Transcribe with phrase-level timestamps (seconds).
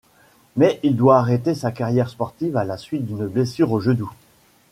[0.57, 4.11] Mais il doit arrêter sa carrière sportive à la suite d'une blessure au genou.